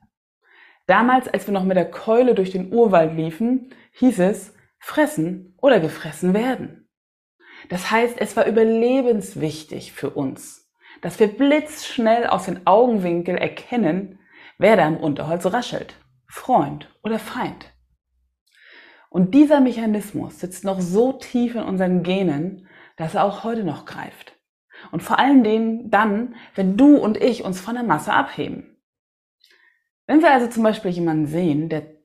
Damals, 0.85 1.27
als 1.27 1.47
wir 1.47 1.53
noch 1.53 1.65
mit 1.65 1.75
der 1.75 1.89
Keule 1.89 2.33
durch 2.33 2.51
den 2.51 2.73
Urwald 2.73 3.13
liefen, 3.15 3.73
hieß 3.91 4.19
es 4.19 4.53
fressen 4.79 5.55
oder 5.61 5.79
gefressen 5.79 6.33
werden. 6.33 6.89
Das 7.69 7.91
heißt, 7.91 8.19
es 8.19 8.37
war 8.37 8.45
überlebenswichtig 8.45 9.91
für 9.91 10.11
uns, 10.11 10.71
dass 11.01 11.19
wir 11.19 11.27
blitzschnell 11.27 12.27
aus 12.27 12.45
den 12.45 12.65
Augenwinkel 12.65 13.37
erkennen, 13.37 14.19
wer 14.57 14.75
da 14.75 14.87
im 14.87 14.97
Unterholz 14.97 15.45
raschelt, 15.45 15.95
Freund 16.27 16.89
oder 17.03 17.19
Feind. 17.19 17.73
Und 19.09 19.33
dieser 19.33 19.61
Mechanismus 19.61 20.39
sitzt 20.39 20.63
noch 20.63 20.81
so 20.81 21.13
tief 21.13 21.55
in 21.55 21.63
unseren 21.63 22.03
Genen, 22.03 22.67
dass 22.97 23.15
er 23.15 23.23
auch 23.23 23.43
heute 23.43 23.63
noch 23.63 23.85
greift. 23.85 24.33
Und 24.91 25.01
vor 25.01 25.17
allen 25.17 25.43
Dingen 25.43 25.89
dann, 25.89 26.35
wenn 26.55 26.77
du 26.77 26.97
und 26.97 27.17
ich 27.17 27.43
uns 27.43 27.61
von 27.61 27.75
der 27.75 27.83
Masse 27.83 28.13
abheben. 28.13 28.77
Wenn 30.05 30.21
wir 30.21 30.31
also 30.31 30.47
zum 30.47 30.63
Beispiel 30.63 30.91
jemanden 30.91 31.25
sehen, 31.25 31.69
der 31.69 31.97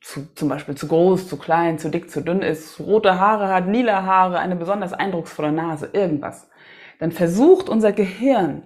zu, 0.00 0.32
zum 0.34 0.48
Beispiel 0.48 0.76
zu 0.76 0.86
groß, 0.86 1.28
zu 1.28 1.36
klein, 1.36 1.78
zu 1.78 1.90
dick, 1.90 2.10
zu 2.10 2.22
dünn 2.22 2.42
ist, 2.42 2.78
rote 2.80 3.18
Haare 3.18 3.48
hat, 3.48 3.66
lila 3.66 4.04
Haare, 4.04 4.38
eine 4.38 4.56
besonders 4.56 4.92
eindrucksvolle 4.92 5.52
Nase, 5.52 5.90
irgendwas, 5.92 6.48
dann 6.98 7.12
versucht 7.12 7.68
unser 7.68 7.92
Gehirn 7.92 8.62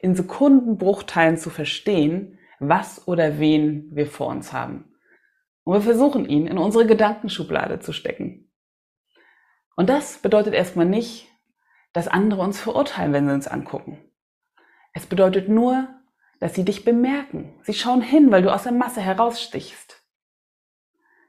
in 0.00 0.14
Sekundenbruchteilen 0.14 1.38
zu 1.38 1.50
verstehen, 1.50 2.37
was 2.60 3.06
oder 3.06 3.38
wen 3.38 3.88
wir 3.94 4.06
vor 4.06 4.28
uns 4.28 4.52
haben. 4.52 4.92
Und 5.64 5.74
wir 5.74 5.82
versuchen 5.82 6.28
ihn 6.28 6.46
in 6.46 6.58
unsere 6.58 6.86
Gedankenschublade 6.86 7.80
zu 7.80 7.92
stecken. 7.92 8.50
Und 9.76 9.88
das 9.88 10.18
bedeutet 10.18 10.54
erstmal 10.54 10.86
nicht, 10.86 11.28
dass 11.92 12.08
andere 12.08 12.42
uns 12.42 12.60
verurteilen, 12.60 13.12
wenn 13.12 13.26
sie 13.26 13.34
uns 13.34 13.48
angucken. 13.48 13.98
Es 14.92 15.06
bedeutet 15.06 15.48
nur, 15.48 15.88
dass 16.40 16.54
sie 16.54 16.64
dich 16.64 16.84
bemerken. 16.84 17.58
Sie 17.62 17.74
schauen 17.74 18.02
hin, 18.02 18.30
weil 18.30 18.42
du 18.42 18.52
aus 18.52 18.64
der 18.64 18.72
Masse 18.72 19.00
herausstichst. 19.00 20.02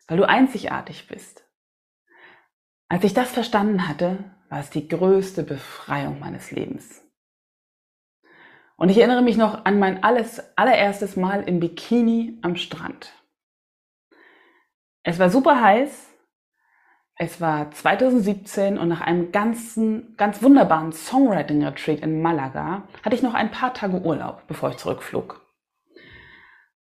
Weil 0.08 0.18
du 0.18 0.28
einzigartig 0.28 1.08
bist. 1.08 1.46
Als 2.88 3.04
ich 3.04 3.14
das 3.14 3.32
verstanden 3.32 3.88
hatte, 3.88 4.36
war 4.50 4.60
es 4.60 4.70
die 4.70 4.88
größte 4.88 5.44
Befreiung 5.44 6.20
meines 6.20 6.52
Lebens. 6.52 7.04
Und 8.80 8.90
ich 8.90 8.98
erinnere 8.98 9.22
mich 9.22 9.38
noch 9.38 9.66
an 9.66 9.78
mein 9.78 10.04
alles, 10.04 10.42
allererstes 10.58 11.16
Mal 11.16 11.44
im 11.44 11.60
Bikini 11.60 12.40
am 12.42 12.56
Strand. 12.56 13.14
Es 15.04 15.20
war 15.20 15.30
super 15.30 15.62
heiß 15.62 16.10
es 17.22 17.42
war 17.42 17.70
2017 17.70 18.78
und 18.78 18.88
nach 18.88 19.02
einem 19.02 19.34
ganzen, 19.34 20.16
ganz 20.16 20.42
wunderbaren 20.42 20.94
Songwriting-Retreat 20.94 22.00
in 22.00 22.22
Malaga 22.22 22.88
hatte 23.04 23.14
ich 23.14 23.22
noch 23.22 23.34
ein 23.34 23.52
paar 23.52 23.74
Tage 23.74 24.00
Urlaub, 24.00 24.48
bevor 24.48 24.70
ich 24.70 24.78
zurückflog. 24.78 25.46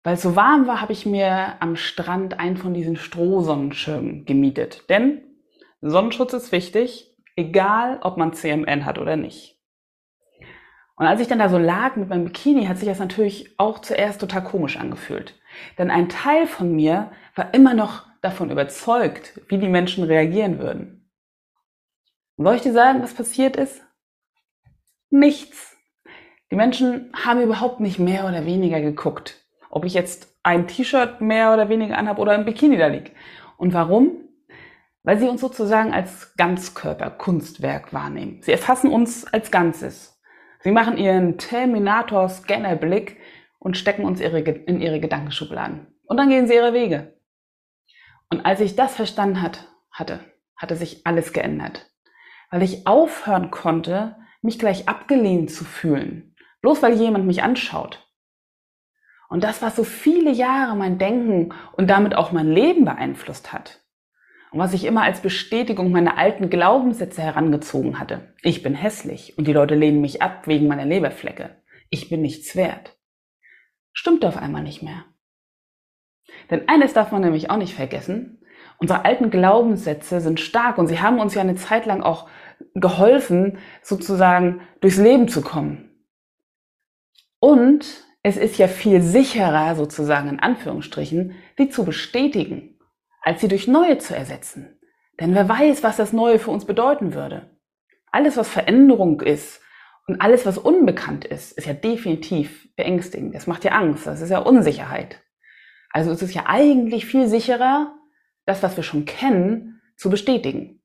Weil 0.03 0.15
es 0.15 0.21
so 0.21 0.35
warm 0.35 0.67
war, 0.67 0.81
habe 0.81 0.91
ich 0.91 1.05
mir 1.05 1.55
am 1.61 1.77
Strand 1.77 2.41
einen 2.41 2.57
von 2.57 2.73
diesen 2.73 2.97
Strohsonnenschirmen 2.97 4.25
gemietet. 4.25 4.89
Denn 4.89 5.21
Sonnenschutz 5.79 6.33
ist 6.33 6.51
wichtig, 6.51 7.15
egal 7.37 7.99
ob 8.01 8.17
man 8.17 8.33
CMN 8.33 8.83
hat 8.83 8.97
oder 8.97 9.15
nicht. 9.15 9.56
Und 10.97 11.05
als 11.05 11.21
ich 11.21 11.27
dann 11.27 11.39
da 11.39 11.47
so 11.47 11.59
lag 11.59 11.95
mit 11.95 12.09
meinem 12.09 12.25
Bikini, 12.25 12.65
hat 12.65 12.79
sich 12.79 12.87
das 12.87 12.99
natürlich 12.99 13.57
auch 13.59 13.79
zuerst 13.79 14.19
total 14.19 14.43
komisch 14.43 14.77
angefühlt. 14.77 15.39
Denn 15.77 15.91
ein 15.91 16.09
Teil 16.09 16.47
von 16.47 16.75
mir 16.75 17.11
war 17.35 17.53
immer 17.53 17.75
noch 17.75 18.07
davon 18.23 18.49
überzeugt, 18.49 19.39
wie 19.47 19.59
die 19.59 19.69
Menschen 19.69 20.03
reagieren 20.03 20.57
würden. 20.57 21.09
Und 22.35 22.45
soll 22.45 22.55
ich 22.55 22.63
dir 22.63 22.73
sagen, 22.73 23.03
was 23.03 23.13
passiert 23.13 23.55
ist? 23.55 23.83
Nichts. 25.11 25.77
Die 26.51 26.55
Menschen 26.55 27.11
haben 27.13 27.41
überhaupt 27.41 27.79
nicht 27.79 27.99
mehr 27.99 28.25
oder 28.25 28.45
weniger 28.45 28.81
geguckt, 28.81 29.45
ob 29.69 29.85
ich 29.85 29.93
jetzt 29.93 30.35
ein 30.41 30.67
T-Shirt 30.67 31.21
mehr 31.21 31.53
oder 31.53 31.69
weniger 31.69 31.97
anhabe 31.97 32.21
oder 32.21 32.31
ein 32.31 32.45
Bikini 32.45 32.77
da 32.77 32.87
liegt. 32.87 33.11
Und 33.57 33.73
warum? 33.73 34.23
Weil 35.03 35.19
sie 35.19 35.27
uns 35.27 35.41
sozusagen 35.41 35.93
als 35.93 36.35
Ganzkörper-Kunstwerk 36.37 37.93
wahrnehmen. 37.93 38.41
Sie 38.41 38.51
erfassen 38.51 38.91
uns 38.91 39.25
als 39.25 39.51
Ganzes. 39.51 40.16
Sie 40.61 40.71
machen 40.71 40.97
ihren 40.97 41.37
Terminator-Scanner-Blick 41.37 43.17
und 43.59 43.77
stecken 43.77 44.05
uns 44.05 44.19
ihre, 44.19 44.39
in 44.39 44.81
ihre 44.81 44.99
Gedankenschubladen. 44.99 45.87
Und 46.03 46.17
dann 46.17 46.29
gehen 46.29 46.47
sie 46.47 46.55
ihre 46.55 46.73
Wege. 46.73 47.19
Und 48.29 48.45
als 48.45 48.59
ich 48.59 48.75
das 48.75 48.95
verstanden 48.95 49.41
hat, 49.41 49.67
hatte, 49.91 50.19
hatte 50.55 50.75
sich 50.75 51.05
alles 51.05 51.33
geändert. 51.33 51.89
Weil 52.49 52.63
ich 52.63 52.87
aufhören 52.87 53.51
konnte, 53.51 54.15
mich 54.41 54.59
gleich 54.59 54.87
abgelehnt 54.87 55.51
zu 55.51 55.65
fühlen. 55.65 56.35
Bloß 56.61 56.81
weil 56.81 56.93
jemand 56.93 57.25
mich 57.25 57.43
anschaut. 57.43 58.07
Und 59.29 59.43
das, 59.43 59.61
was 59.61 59.75
so 59.75 59.83
viele 59.83 60.31
Jahre 60.31 60.75
mein 60.75 60.97
Denken 60.97 61.53
und 61.73 61.89
damit 61.89 62.15
auch 62.15 62.31
mein 62.31 62.49
Leben 62.49 62.85
beeinflusst 62.85 63.51
hat. 63.51 63.81
Und 64.51 64.59
was 64.59 64.73
ich 64.73 64.85
immer 64.85 65.03
als 65.03 65.21
Bestätigung 65.21 65.91
meiner 65.91 66.17
alten 66.17 66.49
Glaubenssätze 66.49 67.21
herangezogen 67.21 67.99
hatte. 67.99 68.33
Ich 68.43 68.63
bin 68.63 68.75
hässlich 68.75 69.37
und 69.37 69.47
die 69.47 69.53
Leute 69.53 69.75
lehnen 69.75 70.01
mich 70.01 70.21
ab 70.21 70.47
wegen 70.47 70.67
meiner 70.67 70.85
Leberflecke. 70.85 71.61
Ich 71.89 72.09
bin 72.09 72.21
nichts 72.21 72.55
wert. 72.55 72.97
Stimmte 73.91 74.27
auf 74.27 74.37
einmal 74.37 74.63
nicht 74.63 74.83
mehr. 74.83 75.05
Denn 76.49 76.67
eines 76.69 76.93
darf 76.93 77.11
man 77.11 77.21
nämlich 77.21 77.49
auch 77.49 77.57
nicht 77.57 77.73
vergessen. 77.73 78.41
Unsere 78.79 79.05
alten 79.05 79.31
Glaubenssätze 79.31 80.21
sind 80.21 80.39
stark 80.39 80.77
und 80.77 80.87
sie 80.87 80.99
haben 80.99 81.19
uns 81.19 81.33
ja 81.33 81.41
eine 81.41 81.55
Zeit 81.55 81.85
lang 81.85 82.01
auch 82.01 82.29
geholfen, 82.75 83.57
sozusagen 83.81 84.61
durchs 84.81 84.97
Leben 84.97 85.27
zu 85.27 85.41
kommen. 85.41 85.89
Und 87.39 88.05
es 88.23 88.37
ist 88.37 88.57
ja 88.57 88.67
viel 88.67 89.01
sicherer, 89.01 89.75
sozusagen 89.75 90.29
in 90.29 90.39
Anführungsstrichen, 90.39 91.35
die 91.57 91.69
zu 91.69 91.85
bestätigen, 91.85 92.76
als 93.27 93.41
sie 93.41 93.49
durch 93.49 93.67
neue 93.67 93.97
zu 93.97 94.15
ersetzen. 94.15 94.79
Denn 95.19 95.35
wer 95.35 95.49
weiß, 95.49 95.83
was 95.83 95.97
das 95.97 96.13
Neue 96.13 96.39
für 96.39 96.49
uns 96.49 96.63
bedeuten 96.63 97.13
würde. 97.13 97.59
Alles, 98.09 98.37
was 98.37 98.47
Veränderung 98.47 99.19
ist 99.19 99.59
und 100.07 100.21
alles, 100.21 100.45
was 100.45 100.57
unbekannt 100.57 101.25
ist, 101.25 101.51
ist 101.51 101.67
ja 101.67 101.73
definitiv 101.73 102.73
beängstigend. 102.77 103.35
Das 103.35 103.45
macht 103.45 103.65
ja 103.65 103.73
Angst, 103.73 104.07
das 104.07 104.21
ist 104.21 104.29
ja 104.29 104.39
Unsicherheit. 104.39 105.21
Also 105.91 106.09
es 106.11 106.21
ist 106.21 106.35
ja 106.35 106.45
eigentlich 106.45 107.05
viel 107.05 107.27
sicherer, 107.27 107.93
das, 108.45 108.63
was 108.63 108.77
wir 108.77 108.83
schon 108.85 109.03
kennen, 109.03 109.81
zu 109.97 110.09
bestätigen. 110.09 110.81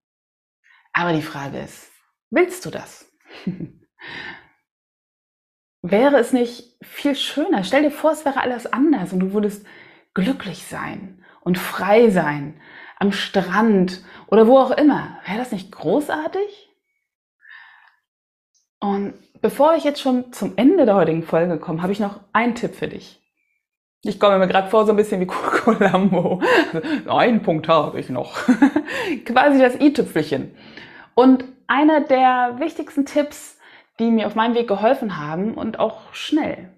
Aber 0.92 1.12
die 1.12 1.22
Frage 1.22 1.60
ist, 1.60 1.92
willst 2.30 2.66
du 2.66 2.70
das? 2.70 3.08
wäre 5.80 6.18
es 6.18 6.32
nicht 6.32 6.76
viel 6.82 7.14
schöner? 7.14 7.62
Stell 7.62 7.84
dir 7.84 7.92
vor, 7.92 8.10
es 8.10 8.24
wäre 8.24 8.40
alles 8.40 8.66
anders 8.66 9.12
und 9.12 9.20
du 9.20 9.32
würdest 9.32 9.64
glücklich 10.12 10.66
sein 10.66 11.21
und 11.44 11.58
frei 11.58 12.10
sein 12.10 12.60
am 12.98 13.12
Strand 13.12 14.02
oder 14.28 14.46
wo 14.46 14.58
auch 14.58 14.70
immer. 14.70 15.18
Wäre 15.26 15.38
das 15.38 15.52
nicht 15.52 15.72
großartig? 15.72 16.70
Und 18.78 19.14
bevor 19.40 19.74
ich 19.74 19.84
jetzt 19.84 20.00
schon 20.00 20.32
zum 20.32 20.54
Ende 20.56 20.86
der 20.86 20.94
heutigen 20.94 21.22
Folge 21.22 21.58
komme, 21.58 21.82
habe 21.82 21.92
ich 21.92 22.00
noch 22.00 22.20
einen 22.32 22.54
Tipp 22.54 22.74
für 22.74 22.88
dich. 22.88 23.20
Ich 24.04 24.18
komme 24.18 24.38
mir 24.38 24.48
gerade 24.48 24.68
vor 24.68 24.84
so 24.84 24.92
ein 24.92 24.96
bisschen 24.96 25.20
wie 25.20 25.26
Columbo. 25.26 26.42
Einen 27.06 27.42
Punkt 27.42 27.68
habe 27.68 28.00
ich 28.00 28.08
noch. 28.08 28.34
Quasi 29.24 29.60
das 29.60 29.80
i-Tüpfelchen. 29.80 30.56
Und 31.14 31.44
einer 31.68 32.00
der 32.00 32.56
wichtigsten 32.58 33.06
Tipps, 33.06 33.58
die 34.00 34.10
mir 34.10 34.26
auf 34.26 34.34
meinem 34.34 34.54
Weg 34.54 34.66
geholfen 34.66 35.18
haben 35.18 35.54
und 35.54 35.78
auch 35.78 36.12
schnell. 36.12 36.70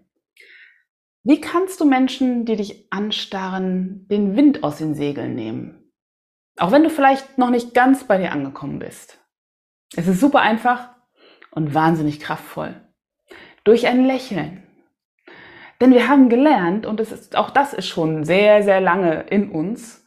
Wie 1.26 1.40
kannst 1.40 1.81
du 1.81 1.87
Menschen, 1.87 2.45
die 2.45 2.57
dich 2.57 2.93
anstarren, 2.93 4.07
den 4.11 4.37
Wind 4.37 4.62
aus 4.62 4.76
den 4.76 4.95
Segeln 4.95 5.35
nehmen? 5.35 5.90
Auch 6.59 6.71
wenn 6.71 6.83
du 6.83 6.90
vielleicht 6.90 7.38
noch 7.38 7.49
nicht 7.49 7.73
ganz 7.73 8.04
bei 8.04 8.19
dir 8.19 8.31
angekommen 8.31 8.78
bist. 8.78 9.19
Es 9.97 10.07
ist 10.07 10.21
super 10.21 10.40
einfach 10.40 10.90
und 11.50 11.73
wahnsinnig 11.73 12.21
kraftvoll. 12.21 12.78
Durch 13.64 13.87
ein 13.87 14.04
Lächeln. 14.04 14.64
Denn 15.81 15.95
wir 15.95 16.09
haben 16.09 16.28
gelernt, 16.28 16.85
und 16.85 17.00
ist, 17.00 17.37
auch 17.37 17.49
das 17.49 17.73
ist 17.73 17.88
schon 17.88 18.25
sehr, 18.25 18.62
sehr 18.62 18.83
lange 18.83 19.23
in 19.31 19.50
uns, 19.50 20.04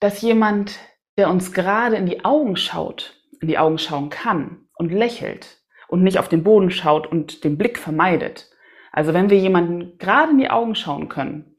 dass 0.00 0.20
jemand, 0.20 0.80
der 1.16 1.30
uns 1.30 1.52
gerade 1.52 1.94
in 1.94 2.06
die 2.06 2.24
Augen 2.24 2.56
schaut, 2.56 3.20
in 3.40 3.46
die 3.46 3.58
Augen 3.58 3.78
schauen 3.78 4.10
kann 4.10 4.66
und 4.74 4.90
lächelt 4.90 5.62
und 5.86 6.02
nicht 6.02 6.18
auf 6.18 6.28
den 6.28 6.42
Boden 6.42 6.72
schaut 6.72 7.06
und 7.06 7.44
den 7.44 7.56
Blick 7.56 7.78
vermeidet. 7.78 8.50
Also 8.94 9.12
wenn 9.12 9.28
wir 9.28 9.38
jemanden 9.38 9.98
gerade 9.98 10.30
in 10.30 10.38
die 10.38 10.50
Augen 10.50 10.76
schauen 10.76 11.08
können 11.08 11.56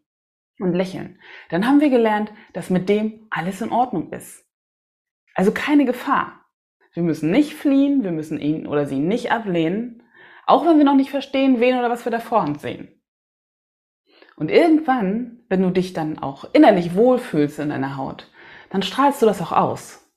und 0.57 0.73
lächeln, 0.73 1.19
dann 1.49 1.67
haben 1.67 1.81
wir 1.81 1.89
gelernt, 1.89 2.31
dass 2.53 2.69
mit 2.69 2.87
dem 2.87 3.27
alles 3.29 3.59
in 3.59 3.73
Ordnung 3.73 4.13
ist. 4.13 4.49
Also 5.33 5.51
keine 5.51 5.83
Gefahr. 5.83 6.45
Wir 6.93 7.03
müssen 7.03 7.31
nicht 7.31 7.53
fliehen, 7.53 8.05
wir 8.05 8.13
müssen 8.13 8.39
ihn 8.39 8.65
oder 8.65 8.85
sie 8.85 8.99
nicht 8.99 9.33
ablehnen, 9.33 10.01
auch 10.45 10.65
wenn 10.65 10.77
wir 10.77 10.85
noch 10.85 10.95
nicht 10.95 11.09
verstehen, 11.09 11.59
wen 11.59 11.77
oder 11.77 11.89
was 11.89 12.05
wir 12.05 12.11
da 12.11 12.21
vor 12.21 12.41
uns 12.41 12.61
sehen. 12.61 12.87
Und 14.37 14.49
irgendwann, 14.49 15.43
wenn 15.49 15.61
du 15.61 15.71
dich 15.71 15.91
dann 15.91 16.17
auch 16.17 16.45
innerlich 16.53 16.95
wohlfühlst 16.95 17.59
in 17.59 17.67
deiner 17.67 17.97
Haut, 17.97 18.31
dann 18.69 18.81
strahlst 18.81 19.21
du 19.21 19.25
das 19.25 19.41
auch 19.41 19.51
aus. 19.51 20.09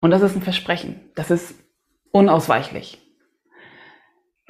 Und 0.00 0.10
das 0.10 0.22
ist 0.22 0.34
ein 0.34 0.42
Versprechen. 0.42 1.12
Das 1.14 1.30
ist 1.30 1.54
unausweichlich. 2.10 3.03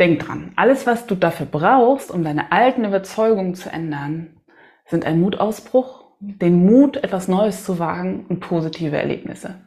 Denk 0.00 0.20
dran, 0.20 0.50
alles, 0.56 0.88
was 0.88 1.06
du 1.06 1.14
dafür 1.14 1.46
brauchst, 1.46 2.10
um 2.10 2.24
deine 2.24 2.50
alten 2.50 2.84
Überzeugungen 2.84 3.54
zu 3.54 3.70
ändern, 3.70 4.40
sind 4.86 5.04
ein 5.04 5.20
Mutausbruch, 5.20 6.16
den 6.18 6.66
Mut, 6.66 6.96
etwas 6.96 7.28
Neues 7.28 7.64
zu 7.64 7.78
wagen 7.78 8.26
und 8.28 8.40
positive 8.40 8.96
Erlebnisse. 8.96 9.60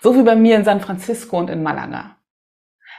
So 0.00 0.16
wie 0.16 0.24
bei 0.24 0.34
mir 0.34 0.56
in 0.56 0.64
San 0.64 0.80
Francisco 0.80 1.38
und 1.38 1.50
in 1.50 1.62
Malaga. 1.62 2.16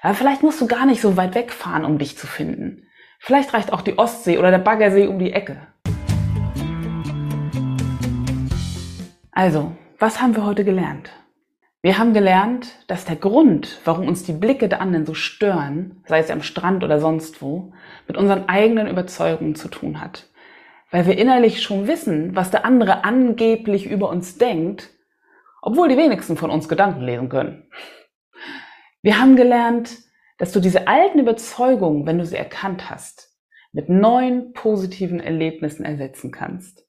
Aber 0.01 0.13
vielleicht 0.13 0.43
musst 0.43 0.61
du 0.61 0.67
gar 0.67 0.85
nicht 0.85 1.01
so 1.01 1.17
weit 1.17 1.35
wegfahren, 1.35 1.83
um 1.83 1.97
dich 1.97 2.17
zu 2.17 2.25
finden. 2.25 2.87
Vielleicht 3.19 3.53
reicht 3.53 3.73
auch 3.73 3.81
die 3.81 3.97
Ostsee 3.97 4.37
oder 4.37 4.51
der 4.51 4.59
Baggersee 4.59 5.07
um 5.07 5.19
die 5.19 5.33
Ecke. 5.33 5.57
Also, 9.31 9.75
was 9.99 10.21
haben 10.21 10.37
wir 10.37 10.45
heute 10.45 10.63
gelernt? 10.63 11.11
Wir 11.85 11.99
haben 11.99 12.15
gelernt, 12.15 12.83
dass 12.87 13.05
der 13.05 13.15
Grund, 13.15 13.79
warum 13.85 14.07
uns 14.07 14.23
die 14.23 14.33
Blicke 14.33 14.67
der 14.67 14.81
anderen 14.81 15.05
so 15.05 15.13
stören, 15.13 16.01
sei 16.07 16.17
es 16.17 16.31
am 16.31 16.41
Strand 16.41 16.83
oder 16.83 16.99
sonst 16.99 17.43
wo, 17.43 17.73
mit 18.07 18.17
unseren 18.17 18.49
eigenen 18.49 18.87
Überzeugungen 18.87 19.53
zu 19.53 19.67
tun 19.67 20.01
hat. 20.01 20.27
Weil 20.89 21.05
wir 21.05 21.15
innerlich 21.15 21.61
schon 21.61 21.85
wissen, 21.85 22.35
was 22.35 22.49
der 22.49 22.65
andere 22.65 23.03
angeblich 23.03 23.87
über 23.87 24.09
uns 24.09 24.39
denkt, 24.39 24.89
obwohl 25.61 25.87
die 25.87 25.95
wenigsten 25.95 26.37
von 26.37 26.49
uns 26.49 26.67
Gedanken 26.67 27.01
lesen 27.01 27.29
können. 27.29 27.69
Wir 29.03 29.19
haben 29.19 29.35
gelernt, 29.35 29.95
dass 30.39 30.51
du 30.51 30.59
diese 30.59 30.87
alten 30.87 31.19
Überzeugungen, 31.19 32.07
wenn 32.07 32.17
du 32.17 32.25
sie 32.25 32.35
erkannt 32.35 32.89
hast, 32.89 33.31
mit 33.73 33.89
neuen 33.89 34.53
positiven 34.53 35.19
Erlebnissen 35.19 35.85
ersetzen 35.85 36.31
kannst. 36.31 36.83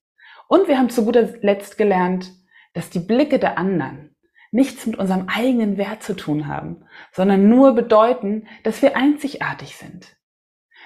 Und 0.48 0.68
wir 0.68 0.78
haben 0.78 0.88
zu 0.88 1.04
guter 1.04 1.28
Letzt 1.42 1.76
gelernt, 1.76 2.32
dass 2.72 2.88
die 2.88 3.00
Blicke 3.00 3.38
der 3.38 3.58
anderen 3.58 4.15
nichts 4.56 4.86
mit 4.86 4.96
unserem 4.96 5.28
eigenen 5.28 5.76
Wert 5.76 6.02
zu 6.02 6.16
tun 6.16 6.48
haben, 6.48 6.84
sondern 7.12 7.48
nur 7.48 7.74
bedeuten, 7.74 8.48
dass 8.64 8.82
wir 8.82 8.96
einzigartig 8.96 9.76
sind. 9.76 10.16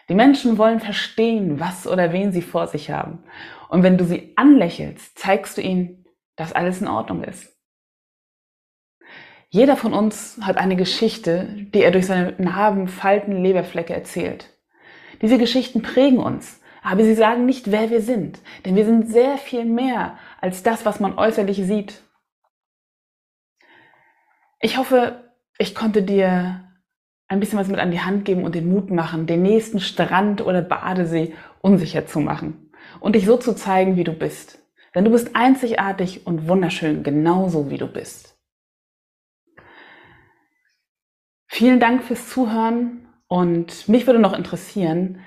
Die 0.08 0.14
Menschen 0.14 0.58
wollen 0.58 0.80
verstehen, 0.80 1.60
was 1.60 1.86
oder 1.86 2.12
wen 2.12 2.32
sie 2.32 2.42
vor 2.42 2.66
sich 2.66 2.90
haben. 2.90 3.22
Und 3.68 3.84
wenn 3.84 3.96
du 3.96 4.04
sie 4.04 4.32
anlächelst, 4.34 5.16
zeigst 5.16 5.56
du 5.56 5.62
ihnen, 5.62 6.04
dass 6.34 6.52
alles 6.52 6.80
in 6.80 6.88
Ordnung 6.88 7.22
ist. 7.22 7.56
Jeder 9.50 9.76
von 9.76 9.94
uns 9.94 10.38
hat 10.42 10.56
eine 10.56 10.76
Geschichte, 10.76 11.48
die 11.72 11.82
er 11.82 11.92
durch 11.92 12.06
seine 12.06 12.34
Narben, 12.38 12.88
Falten, 12.88 13.42
Leberflecke 13.42 13.94
erzählt. 13.94 14.50
Diese 15.22 15.38
Geschichten 15.38 15.82
prägen 15.82 16.18
uns, 16.18 16.60
aber 16.82 17.04
sie 17.04 17.14
sagen 17.14 17.46
nicht, 17.46 17.70
wer 17.70 17.90
wir 17.90 18.00
sind, 18.00 18.40
denn 18.64 18.74
wir 18.74 18.84
sind 18.84 19.08
sehr 19.08 19.38
viel 19.38 19.64
mehr 19.64 20.18
als 20.40 20.62
das, 20.62 20.84
was 20.84 20.98
man 20.98 21.18
äußerlich 21.18 21.58
sieht 21.58 22.02
ich 24.60 24.76
hoffe, 24.76 25.32
ich 25.58 25.74
konnte 25.74 26.02
dir 26.02 26.64
ein 27.28 27.40
bisschen 27.40 27.58
was 27.58 27.68
mit 27.68 27.80
an 27.80 27.90
die 27.90 28.00
Hand 28.00 28.24
geben 28.24 28.44
und 28.44 28.54
den 28.54 28.68
Mut 28.68 28.90
machen, 28.90 29.26
den 29.26 29.42
nächsten 29.42 29.80
Strand 29.80 30.40
oder 30.40 30.62
Badesee 30.62 31.34
unsicher 31.60 32.06
zu 32.06 32.20
machen 32.20 32.72
und 33.00 33.14
dich 33.14 33.24
so 33.24 33.36
zu 33.36 33.54
zeigen, 33.54 33.96
wie 33.96 34.04
du 34.04 34.12
bist. 34.12 34.58
Denn 34.94 35.04
du 35.04 35.10
bist 35.10 35.34
einzigartig 35.34 36.26
und 36.26 36.48
wunderschön, 36.48 37.02
genauso 37.02 37.70
wie 37.70 37.78
du 37.78 37.86
bist. 37.86 38.36
Vielen 41.46 41.80
Dank 41.80 42.02
fürs 42.02 42.28
Zuhören 42.28 43.08
und 43.28 43.88
mich 43.88 44.06
würde 44.06 44.18
noch 44.18 44.36
interessieren, 44.36 45.20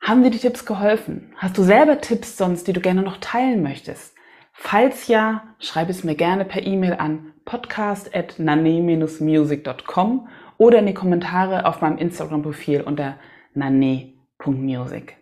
haben 0.00 0.22
dir 0.22 0.30
die 0.30 0.38
Tipps 0.38 0.66
geholfen? 0.66 1.32
Hast 1.36 1.56
du 1.56 1.62
selber 1.62 2.00
Tipps 2.00 2.36
sonst, 2.36 2.68
die 2.68 2.74
du 2.74 2.80
gerne 2.80 3.02
noch 3.02 3.16
teilen 3.18 3.62
möchtest? 3.62 4.13
Falls 4.56 5.08
ja, 5.08 5.42
schreib 5.58 5.90
es 5.90 6.04
mir 6.04 6.14
gerne 6.14 6.44
per 6.44 6.64
E-Mail 6.64 6.92
an 6.94 7.32
podcast.nane-music.com 7.44 10.28
oder 10.56 10.78
in 10.78 10.86
die 10.86 10.94
Kommentare 10.94 11.66
auf 11.66 11.80
meinem 11.80 11.98
Instagram-Profil 11.98 12.82
unter 12.82 13.18
nane.music. 13.52 15.16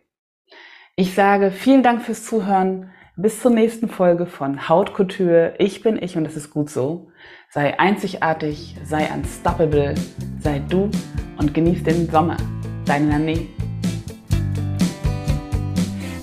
Ich 0.97 1.15
sage 1.15 1.51
vielen 1.51 1.83
Dank 1.83 2.03
fürs 2.03 2.25
Zuhören. 2.25 2.91
Bis 3.17 3.41
zur 3.43 3.51
nächsten 3.51 3.89
Folge 3.89 4.27
von 4.27 4.69
Hautkultur. 4.69 5.55
Ich 5.59 5.83
bin 5.83 6.01
ich 6.03 6.17
und 6.17 6.27
es 6.27 6.37
ist 6.37 6.51
gut 6.51 6.71
so. 6.71 7.11
Sei 7.51 7.79
einzigartig, 7.79 8.77
sei 8.85 9.07
unstoppable, 9.13 9.95
sei 10.41 10.61
du 10.61 10.91
und 11.39 11.53
genieß 11.53 11.83
den 11.83 12.09
Sommer. 12.11 12.39
Deine 12.87 13.07
Nane. 13.07 13.49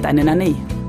deine 0.00 0.24
Nanny. 0.24 0.79